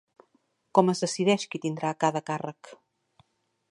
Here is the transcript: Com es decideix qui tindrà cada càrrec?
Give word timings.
Com 0.79 0.89
es 0.93 1.03
decideix 1.05 1.47
qui 1.53 1.63
tindrà 1.67 1.95
cada 2.07 2.25
càrrec? 2.31 2.77